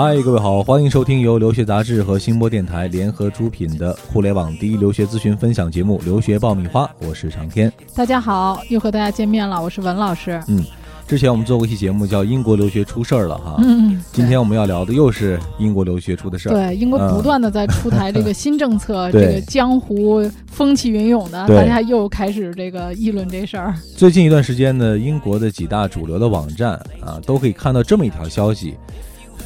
[0.00, 7.72] 嗨，各位好，欢迎收听由留学杂志和新播电台联合出品的互联网第一留学咨询分享节目《留学爆米花》，我是长天。
[7.96, 10.40] 大家好，又和大家见面了，我是文老师。
[10.46, 10.64] 嗯，
[11.08, 16.52] 之前我们做过一期节目叫《英国留学出事儿了》哈，嗯，今天我们要聊的又是英国留学出的事儿。
[16.52, 23.74] 对，英国不断的在出台这个新政策， 这个江湖风起云涌的，大家又开始这个议论这事儿。
[23.96, 28.76] 最近一段时间呢，英国的几大主流的网站啊，都可以看到这么一条消息：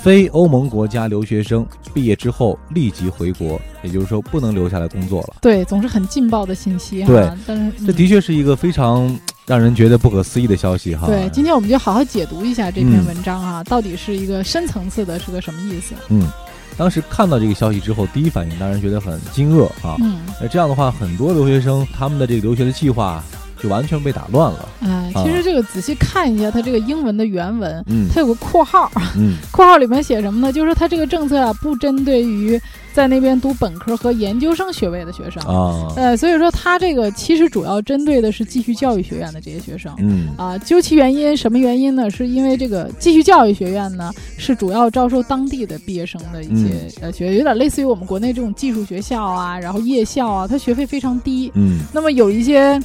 [0.02, 5.36] 非欧盟国家留学生毕业之后立即回国，也就是说不能留下来工作了。
[5.40, 7.06] 对，总是很劲爆的信息哈。
[7.06, 9.16] 对，但是这的确是一个非常
[9.46, 11.06] 让人觉得不可思议的消息哈。
[11.06, 15.94] 对，今天我们就好好解读一下这篇嗯文章啊，到底是一个深层次的，是个什么意思？
[16.08, 16.28] 嗯，
[16.76, 19.96] 当时看到这个消息之后，第一反应当然觉得很惊愕啊。
[20.00, 23.22] 嗯，那这样的话，很多留学生他们的这个留学的计划
[23.62, 24.68] 就完全被打乱了。
[24.80, 30.52] 哎，啊其实这个仔细看一下它这个英文的原文，嗯它有个括号，嗯 括号里面写什么呢？
[30.52, 32.60] 就是说它这个政策啊，不针对于
[32.92, 35.42] 在那边读本科和研究生学位的学生。
[35.44, 39.94] 啊呃，所以说它这个其实主要针对的是继续教育学院的这些学生。
[39.98, 42.10] 嗯啊，究其原因，什么原因呢？
[42.10, 51.50] 是因为这个继续教育学院呢，是主要招收当地的毕业生的一些、嗯呃学，有点类似于我们国内这种技术学校啊，然后夜校啊，它学费非常低。
[51.54, 52.80] 嗯那么有一些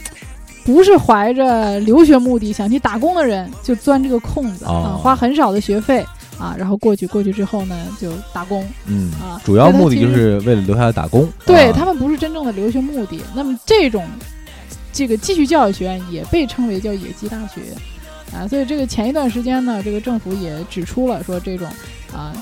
[0.67, 6.05] 不是怀着留学目的想去打工的人，就钻这个空子、哦啊，花很少的学费
[6.37, 8.67] 啊，然后过去过去之后呢，就打工。
[8.85, 11.23] 嗯啊主要目的就是为了留下来打工。
[11.23, 13.21] 啊对他们不是真正的留学目的。
[13.33, 14.03] 那么这种
[14.91, 17.61] 这个继续教育学院也被称为叫野鸡大学
[18.35, 21.65] 啊，所以这个前一段时间呢，这个政府也指出了说这种
[22.13, 22.33] 啊。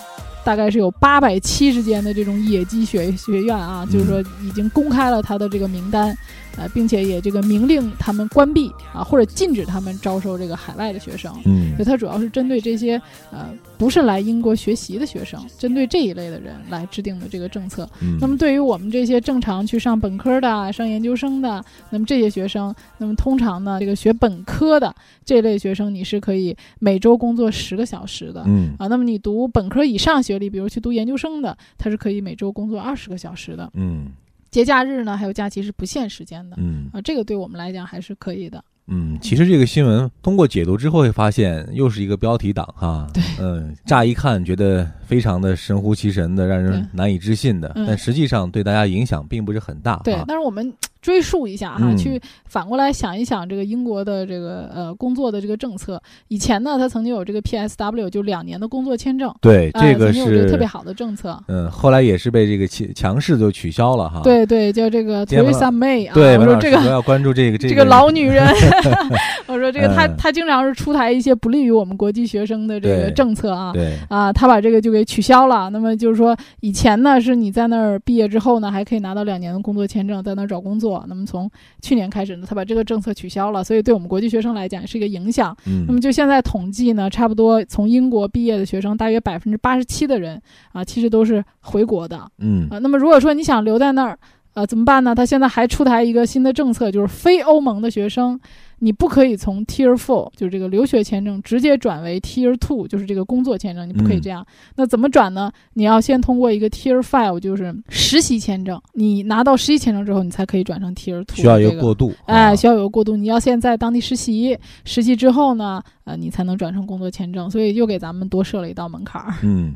[0.45, 6.15] 大概是有八百七十间的这种野鸡学学院啊，嗯就是说已经公开了他的这个名单，
[6.55, 11.33] 呃，并且也这个明令他们关闭啊，或者禁止他们招收这个海外的学生。
[11.45, 17.89] 嗯所以它主要是针对这些呃不是来英国学习的学生，针对这一类的人来制定的这个政策。
[18.01, 24.93] 嗯那么对于我们这些正常去上本科的、啊上研究生的，那么这些学生，那么通常呢，这个学本科的
[25.23, 28.43] 这类学生，你是可以每周工作十个小时的。
[28.45, 33.69] 嗯啊，那么你读本科以上学历，比如去读研究生的，他是可以每周工作二十个小时的。
[33.75, 34.07] 嗯
[34.51, 36.55] 节假日呢，还有假期是不限时间的。
[36.59, 38.63] 嗯啊，这个对我们来讲还是可以的。
[38.87, 43.07] 嗯，其实这个新闻通过解读之后会发现，又是一个标题党哈。
[43.13, 49.99] 对嗯，乍一看觉得非常的神乎其神的，让人难以置信的，嗯但实际上对大家影响并不是很大。
[50.03, 50.71] 对啊，但是我们
[51.05, 56.01] 追溯一下哈，嗯去反过来想一想这个英国的这个呃工作的这个政策。
[56.29, 61.39] 以前呢，他曾经有这个 PSW，就两年的工作签证，对，哎这个是个特别好的政策。
[61.47, 64.21] 嗯，后来也是被这个强强势就取消了哈。
[64.23, 68.43] 对对，叫这个 Theresa May 啊，对，我说这个要关注这个这这个老女人，
[69.45, 73.71] 我说这个她嗯她经常是出台一些不利于我们国际学生的这个政策啊。
[73.71, 75.69] 对，啊，她把这个就给取消了。
[75.69, 80.94] 那么就是说，以前呢是你在那儿毕业之后呢，还可以拿到两年的工作签证，在那儿找工作。
[81.07, 81.49] 那么从
[81.81, 85.55] 去年开始呢，他把这个政策取消了，所以对我们国际学生来讲也是一个影响。
[85.65, 90.41] 嗯那么就现在统计呢，差不多从英国毕业的学生，大约百分之八十七的人
[90.71, 92.79] 啊，其实都是回国的嗯啊。
[92.79, 94.17] 那么如果说你想留在那儿，
[94.55, 95.13] 呃，怎么办呢？
[95.13, 98.39] 他现在还出台一个新的政策，就是非欧盟的学生，
[98.79, 104.47] 你不可以从 Tier Four，就是这个留学签证，直接转为 Tier Two，就是这个工作签证，你不可以嗯这样。
[104.77, 105.51] 那怎么转呢？
[105.73, 112.13] 你要先通过一个 Tier Five，就是实习签证，你拿到实习签证之后，你才可以转成 Tier Two，需要一个个过渡。
[112.25, 113.17] 哎，啊需要有个过渡。
[113.17, 117.51] 你要先在当地实习，实习之后呢，呃，你才能转成工作签证。
[117.51, 119.33] 所以又给咱们多设了一道门槛儿。
[119.43, 119.75] 嗯，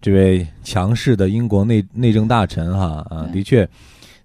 [0.00, 3.68] 这位强势的英国内内政大臣哈啊，的确，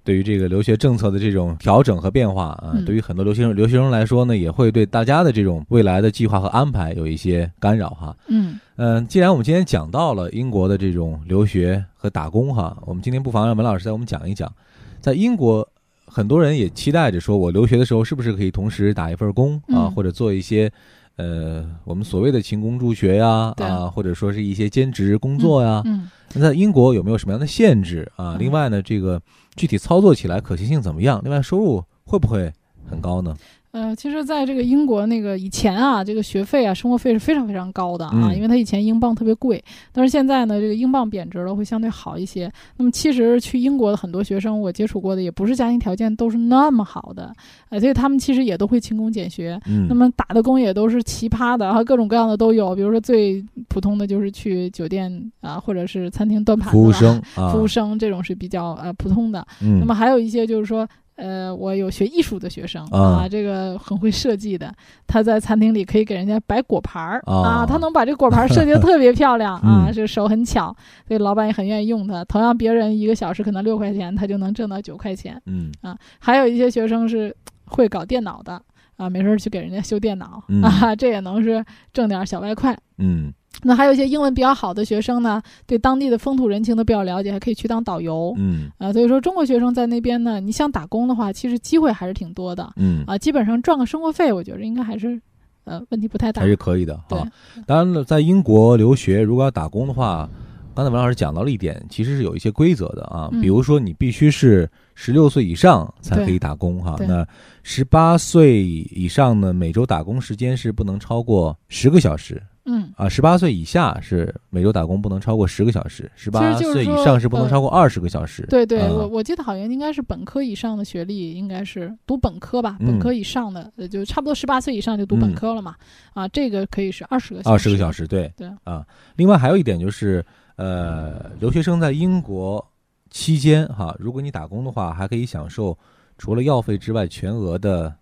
[0.04, 8.16] 对于这个留学政策的这种调整和变化啊，嗯对于很多留学生留学生来说呢，也会对大家的这种未来的计划和安排有一些干扰哈。
[8.28, 14.52] 嗯嗯，既然我们今天讲到了英国的这种留学和打工哈，我们今天不妨让文老师带我们讲一讲，
[15.00, 15.68] 在英国。
[16.14, 20.70] 很多人也期待着说，我留学的时候是不是可以同时打一份工啊，嗯或者做一些，
[21.16, 25.82] 呃，我们所谓的勤工助学呀，对啊，或者说是一些兼职工作呀。
[25.86, 28.36] 嗯那在英国有没有什么样的限制啊？
[28.36, 29.22] 嗯另外呢，这个
[29.62, 31.22] 具体操作起来可行性怎么样？
[31.24, 32.52] 另外收入会不会
[32.90, 33.38] 很高呢？
[33.72, 39.64] 呃，其实，在这个英国那个以前啊，这个学费啊，生活费是非常非常高的啊，嗯因为它以前英镑特别贵，
[39.94, 42.52] 但是现在呢，这个英镑贬值了，会相对好一些。
[42.76, 47.34] 那么，其实去英国的很多学生，我接触过的也不是家庭条件都是那么好的，
[47.70, 49.58] 呃，所以他们其实也都会勤工俭学。
[49.66, 55.10] 嗯，那么打的工也都是奇葩的，然后各种各样的都有，比如说最普通的就是去酒店
[55.40, 59.48] 啊，或者是餐厅端盘子服务生啊，服务生这种是比较呃普通的。
[59.62, 60.86] 嗯，那么还有一些就是说，
[61.22, 64.74] 呃，我有学艺术的学生啊这个很会设计的，
[65.06, 70.76] 他在餐厅里可以给人家摆果盘儿、啊啊，他能把这果盘儿设计的特别漂亮 啊，嗯这个手很巧，
[71.08, 72.26] 所以老板也很愿意用他。
[72.26, 75.40] 同样，别人一个小时可能六块钱，他就能挣到九块钱。
[75.46, 77.36] 嗯啊，还有一些学生是
[77.66, 78.60] 会搞电脑的
[78.98, 81.64] 啊，没事儿去给人家修电脑、嗯 啊，这也能是
[81.94, 82.76] 挣点儿小外快。
[82.98, 83.32] 嗯
[83.64, 88.34] 那还有一些英文比较好的学生呢，对当地的风土人情都比较了解，还可以去当导游。
[88.38, 95.22] 嗯啊，所以说中国学生在那边呢，你想打工的话，其实机会还是挺多的嗯，啊，基本上赚个生活费，我觉得应该还是
[95.64, 96.48] 呃问题不太大还。
[96.48, 97.28] 是可以的对哈。
[97.68, 100.30] 当然了，在英国留学，如果要打工的话，
[100.74, 106.96] 刚才文老师讲到了一点，其实是有一些规则的啊，嗯比如说你必须是十六岁以上才可以打工哈。
[106.98, 107.28] 对那
[107.62, 112.42] 十八岁以上呢，每周打工时间是不能超过十个小时
[112.72, 113.10] 嗯，啊。
[113.10, 118.46] 十八岁以下是每周打工不能超过十个小时，十八岁以上是不能呃超过二十个小时。
[118.50, 125.76] 对对，啊我我记得好像应该是本科以上的学历，应该是读本科吧，嗯本科以上的，呃，就差不多十八岁以上就读本科了嘛。
[126.14, 128.86] 啊，这个可以是二十个二十个小时，对对啊。
[129.16, 130.26] 另外还有一点就是，
[130.56, 132.66] 呃，留学生在英国
[133.10, 135.78] 期间哈，如果你打工的话，还可以享受
[136.18, 137.94] 除了药费之外全额的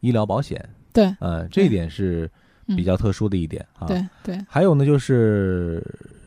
[0.00, 0.66] 医疗保险。
[0.92, 2.30] 对呃，这一点是嗯
[2.68, 3.86] 比较特殊的一点啊。
[3.86, 5.82] 对对，还有呢，就是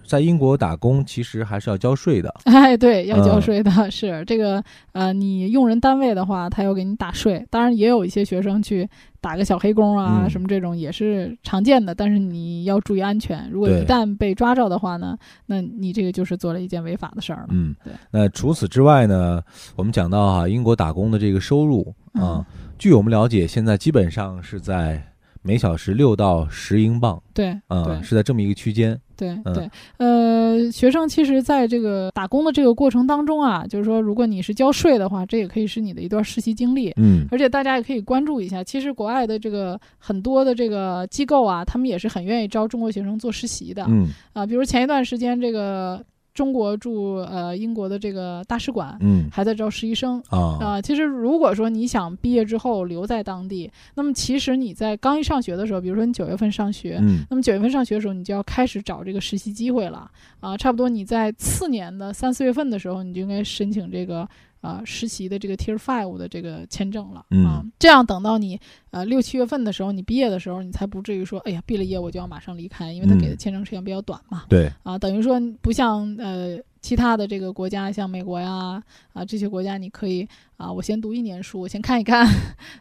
[0.06, 2.34] 在英国打工，其实还是要交税的。
[2.46, 4.64] 哎，对，要交嗯税的， 是这个
[4.94, 7.46] 呃，你用人单位的话，他要给你打税。
[7.50, 8.88] 当然，也有一些学生去
[9.20, 11.94] 打个小黑工啊，嗯什么这种也是常见的。
[11.94, 15.18] 但是你要注意安全，如果一旦被抓着的话呢，
[15.48, 17.48] 那你这个就是做了一件违法的事儿了。
[17.50, 19.42] 嗯对，那除此之外呢，
[19.76, 22.46] 我们讲到哈、英国打工的这个收入啊，嗯
[22.78, 25.04] 据我们了解，现在基本上是在
[25.48, 29.00] 每小时六到十英镑对啊、对是在这么一个区间。
[29.16, 36.94] 对嗯对，呃，学生其实在这个打工的这个过程当中啊，就是说，如果你是交税的话，这也可以是你的一段实习经历。
[36.98, 46.04] 嗯而且大家也可以关注一下，其实国外的这个很多的这个机构啊，他们也是很愿意招中国学生做实习的嗯啊、嗯比如前一段时间，这个
[46.38, 50.22] 中国驻呃英国的这个大使馆嗯还在招实习生。
[50.30, 60.08] 啊啊、其实如果说你想毕业之后留在当地，那么其实你在刚一上学的时候，比如说你九月份上学，嗯那么九月份上学的时候，你就要开始找这个实习机会了
[60.40, 60.56] 啊。
[60.56, 64.30] 差不多你在次年的三四月份的时候，你就应该申请这个
[64.62, 67.62] 啊实习的这个 Tier Five 的这个签证了啊。
[67.62, 68.60] 嗯这样等到你
[68.92, 74.46] 呃六七月份的时候，你毕业的时候，你才不至于说，哎呀，毕了业我就要马上离开，因为他给的嗯签证时间比较短嘛。
[74.50, 78.82] 对啊，等于说不像呃其他的这个国家，像美国呀
[79.12, 80.26] 啊这些国家，你可以
[80.56, 82.26] 啊，我先读一年书，我先看一看，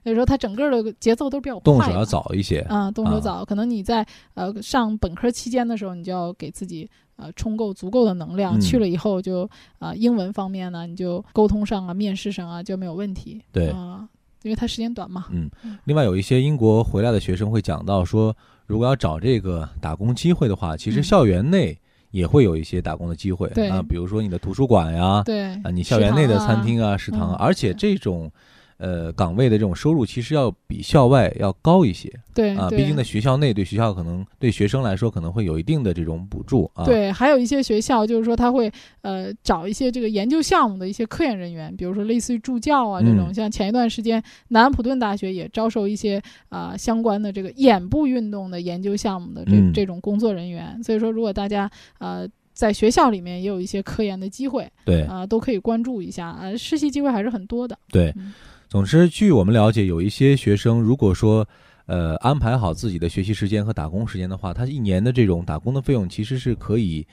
[0.04, 1.64] 所以说它整个的节奏都是比较快。
[1.64, 2.60] 动手要早一些。
[2.68, 9.50] 啊，动手啊早，可能你在呃上本科期间的时候，你就要给自己呃充够足够的能量，嗯去了以后就
[9.80, 13.42] 啊、英文方面呢，你就沟通上啊、面试上啊就没有问题。
[13.50, 14.08] 对啊、
[14.44, 15.26] 因为它时间短嘛。
[15.32, 15.50] 嗯，
[15.82, 18.32] 另外有一些英国回来的学生会讲到说，
[18.66, 21.76] 如果要找这个打工机会的话，其实嗯校园内
[22.10, 23.48] 也会有一些打工的机会。
[23.54, 28.30] 对啊，比如说你的图书馆呀，对啊，你校园内的餐厅啊，啊、食堂而且这种。
[28.78, 38.70] 呃，岗位的这种收入其实要比校外要高一些啊，对啊毕竟在学校内对学校可能对学生来说可能会有一定的这种补助啊。，对，还有一些学校就是说他会
[39.00, 43.28] 呃找一些这个研究项目的一些科研人员，比如说类似于助教啊这种。
[43.28, 50.82] 嗯像前一段时间，南安普顿大学也招收一些啊、相关的这个眼部运动的研究项目的这、嗯这种工作人员。
[50.82, 56.36] 所以说，如果大家呃在学校里面也有一些科研的机会对啊、都可以关注一下。
[56.40, 57.76] 呃，实习机会还是很多的。
[57.90, 58.32] 对嗯。
[58.76, 61.48] 总之，据我们了解，有一些学生如果说
[61.86, 67.06] 呃安排好自己的学习时间和打工时间的话，他一年的这种打工的费用其实是可以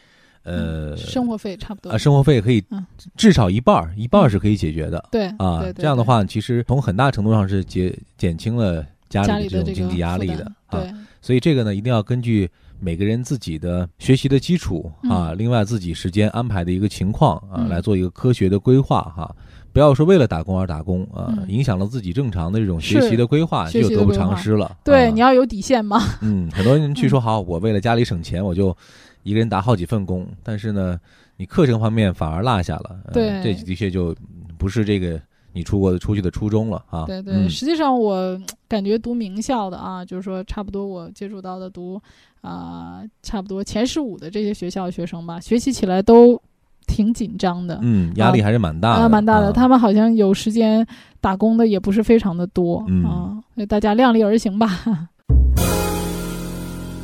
[0.43, 1.89] 呃生活费差不多。
[1.89, 5.69] 啊生活费可以嗯至少一半儿，一半儿是可以解决的对啊对。
[5.69, 10.81] 对对这样的话，其实从很大程度上是减减轻了家家里的这种经济压力的啊。
[10.81, 12.51] 对所以这个呢，一定要根据
[12.83, 19.33] 每个人自己的学习的基础啊，另外自己时间安排的一个情况啊，嗯来做一个科学的规划哈。
[19.71, 24.77] 不要说为了打工而打工啊，嗯影响了自己正常的这种学习的规划，学就得不偿失了。
[24.83, 25.99] 对，啊你要有底线嘛。
[26.21, 28.75] 嗯，很多人去说好，我为了家里省钱，我就
[29.23, 30.99] 一个人打好几份工，但是呢，
[31.37, 34.13] 你课程方面反而落下了，呃对这的确就
[34.57, 35.19] 不是这个
[35.53, 37.05] 你出国的出去的初衷了啊。
[37.05, 42.01] 对对，嗯实际上我感觉读名校的啊，就是说差不多我接触到的读
[42.41, 46.37] 啊、差不多前十五的这些学校的学生吧，学习起来都
[46.87, 47.79] 挺紧张的。
[47.81, 49.47] 嗯，压力还是蛮大啊，的，蛮大的。
[49.47, 50.85] 啊他们好像有时间
[51.21, 55.07] 打工的也不是非常的多、嗯啊，所以大家量力而行吧。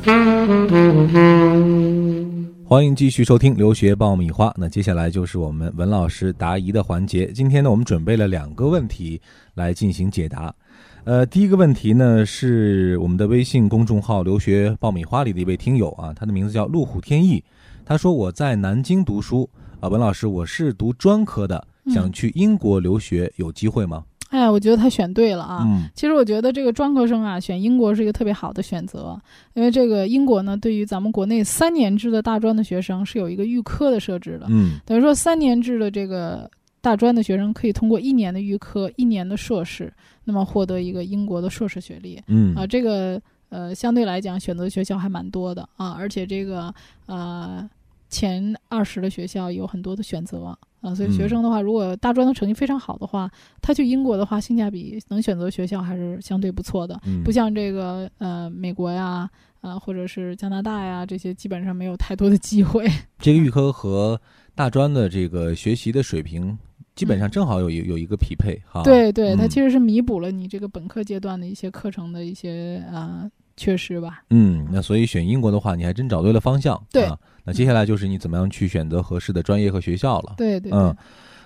[2.70, 4.54] 欢迎继续收听留学爆米花。
[4.56, 7.26] 那接下来就是我们文老师答疑的环节。
[7.32, 9.20] 今天呢，我们准备了两个问题
[9.54, 10.54] 来进行解答。
[11.02, 17.42] 呃，第一个问题呢是我们的微信公众号“留学爆米花”里的一位听友啊，他的名字叫路虎天意。
[17.84, 19.50] 他说我在南京读书
[19.80, 24.04] 啊，文老师，我是读专科的，想去英国留学，有机会吗？
[24.30, 25.64] 哎，我觉得他选对了啊！
[25.66, 29.20] 嗯其实我觉得这个专科生啊，选英国是一个特别好的选择，
[29.54, 39.92] 因为这个英国呢，对于咱们国内三年制的大专的学生是有一个预科的设置的，嗯等于说三年制的这个大专的学生可以通过一年的预科、一年的硕士，
[40.24, 46.72] 那么获得一个英国的硕士学历嗯啊，这个呃相对来讲选择学校还蛮多的啊，而且这个
[47.06, 47.68] 呃
[48.10, 50.56] 前二十的学校有很多的选择。
[50.80, 56.98] 啊，所以学嗯生的话，如果大专的成绩非常好的话，他去英国的话，性价比能选择学校还是相对不错的。
[57.04, 59.28] 嗯，不像这个呃美国呀，
[59.60, 62.88] 啊、或者是加拿大呀这些，基本上没有太多的机会。
[63.20, 64.18] 这个预科和
[64.54, 66.58] 大专的这个学习的水平
[66.94, 68.82] 基本上正好有有有一个匹配哈。
[68.82, 74.22] 对对，它嗯其实是弥补了你这个本科阶段的一些课程的一些呃缺失吧。
[74.30, 76.82] 嗯，那所以选英国的话，你还真找对了方向。
[76.90, 80.34] 对啊，那接下来就是你怎么样去选择合适的专业和学校了。
[80.38, 80.96] 对对，嗯，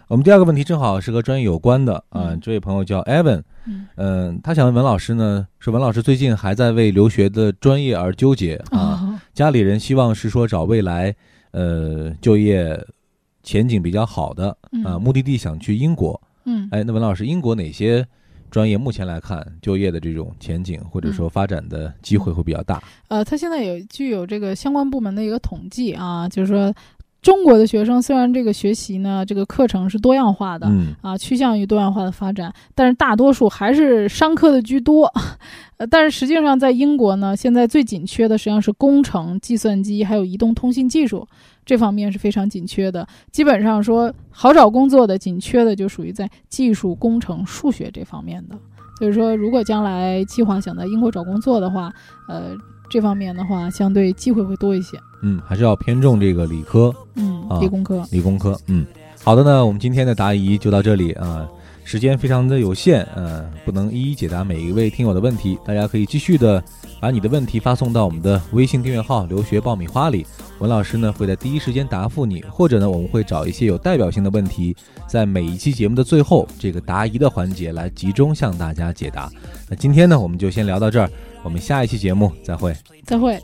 [0.06, 11.12] 我们第二个问题正好是和专业有关的啊、嗯这位朋友叫 Evan，嗯嗯、他想问文老师呢，说文老师最近还在为留学的专业而纠结啊，啊，家里人希望是说找未来
[11.50, 12.80] 呃就业
[13.42, 14.50] 前景比较好的
[14.85, 16.21] 啊，嗯目的地想去英国。
[16.47, 18.06] 嗯哎，那文老师，英国哪些
[18.54, 22.80] 专业目前来看就业的这种前景或者嗯说发展的机会会比较大？
[23.08, 26.73] 呃，它现在有具有这个相关部门的一个统计啊，就是说
[27.20, 35.12] 中国的学生虽然这个学习呢，这个课程是多样化的，嗯啊，趋向于多样化的发展，但是大多数还是商科的居多。
[35.76, 41.26] 呃，但是实际上在英国呢，现在最紧缺的实际上是工程、计算机还有移动通信技术
[41.66, 43.07] 这方面是非常紧缺的。
[43.33, 48.57] 基本上说好找工作的紧缺的就属于在技术、工程、数学这方面的。
[48.99, 51.93] 所以说，如果将来计划想在英国找工作的话，
[52.28, 52.54] 呃，
[52.88, 54.97] 这方面的话相对机会会多一些。
[55.23, 58.07] 嗯，还是要偏重这个理科、嗯啊，理工科。
[58.12, 58.57] 理工科。
[58.69, 58.87] 嗯，
[59.25, 61.45] 好的呢，我们今天的答疑就到这里啊。
[61.84, 65.58] 时间非常的有限，呃，不能一一解答每一位听友的问题。
[65.64, 66.62] 大家可以继续的
[66.98, 70.26] 把你的问题发送到我们的微信订阅号“留学爆米花”里，
[70.58, 74.74] 文老师呢会在第一时间答复你，或者呢我们会找一些有代表性的问题，
[75.06, 79.30] 在每一期节目的最后这个答疑的环节来集中向大家解答。
[79.68, 81.10] 那今天呢我们就先聊到这儿，
[81.42, 82.74] 我们下一期节目再会。
[83.04, 83.38] 再会。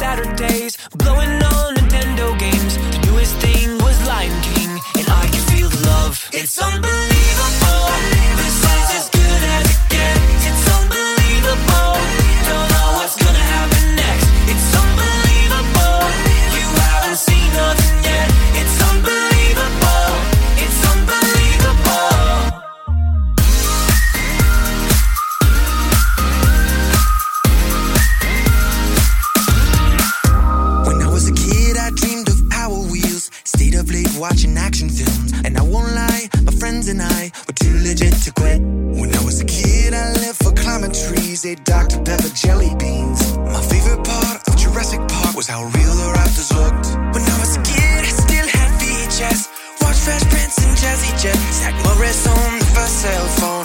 [0.00, 2.74] Saturdays blowing on Nintendo games.
[2.92, 6.26] The newest thing was Lion King, and I could feel the love.
[6.32, 7.99] It's unbelievable.
[37.60, 38.60] Too legit to quit.
[38.98, 41.98] When I was a kid, I lived for climbing trees, ate Dr.
[42.02, 43.20] Pepper jelly beans.
[43.36, 46.86] My favorite part of Jurassic Park was how real the raptors looked.
[47.14, 49.40] When I was a kid, I still had VHS.
[49.82, 51.38] Watched Fresh Prince and Jazzy Jet.
[51.52, 53.59] Zach Morris on the first cell phone.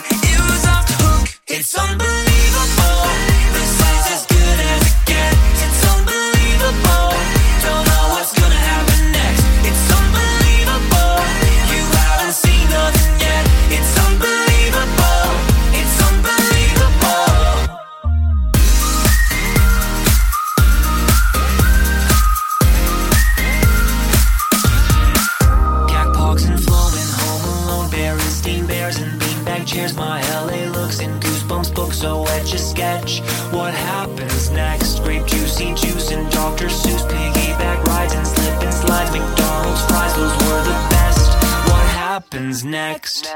[42.36, 43.34] happens next.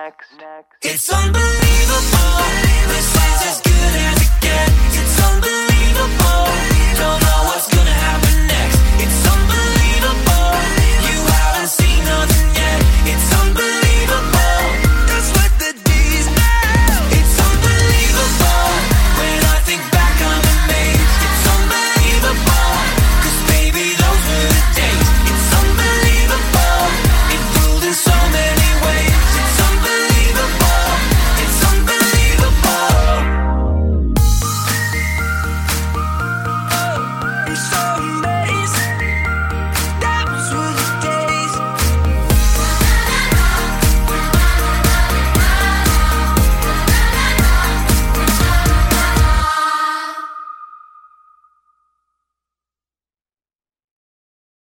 [0.82, 2.40] It's unbelievable.
[2.88, 4.98] This is as good as it gets.
[5.00, 6.46] It's unbelievable.
[7.00, 7.49] Don't know.